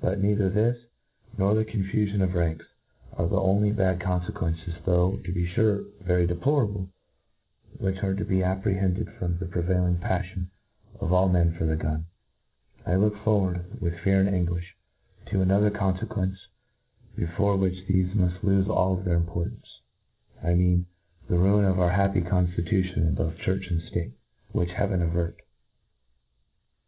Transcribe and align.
But 0.00 0.20
neither 0.20 0.50
this, 0.50 0.76
nor 1.38 1.54
the 1.54 1.64
con 1.64 1.84
fufion 1.84 2.24
of 2.24 2.34
ranks, 2.34 2.64
are 3.12 3.28
the 3.28 3.40
only 3.40 3.70
bad 3.70 4.00
confequences, 4.00 4.82
though, 4.84 5.12
to 5.18 5.30
be 5.30 5.46
fure, 5.46 5.84
very 6.00 6.26
deplorable^ 6.26 6.88
which 7.78 8.02
are 8.02 8.14
to 8.16 8.24
be 8.24 8.42
apprehended 8.42 9.12
from 9.12 9.38
the 9.38 9.46
prevailing 9.46 9.98
paflion 9.98 10.46
of 10.98 11.12
all 11.12 11.28
men 11.28 11.52
for 11.52 11.66
the 11.66 11.76
gun. 11.76 12.06
I 12.84 12.96
look 12.96 13.16
forward, 13.22 13.80
with 13.80 13.96
fear 14.00 14.20
and 14.20 14.28
anguifli, 14.28 14.64
to 15.26 15.40
another 15.40 15.70
confcquehce, 15.70 16.36
be 17.14 17.24
fore 17.26 17.26
INTRODUCTION. 17.26 17.26
51 17.28 17.36
fore 17.36 17.56
which 17.58 17.86
thefe 17.86 18.14
muftlofe 18.14 18.68
all 18.68 18.96
their 18.96 19.20
impoftance— 19.20 19.78
I 20.42 20.54
mean, 20.54 20.86
the 21.28 21.38
ruin 21.38 21.64
of 21.64 21.78
our 21.78 21.90
happy 21.90 22.22
conflitution 22.22 22.96
in 23.06 23.14
both 23.14 23.38
church 23.38 23.68
and 23.70 23.80
ftate, 23.82 24.14
which 24.50 24.70
Heaven 24.72 25.00
avert! 25.00 25.36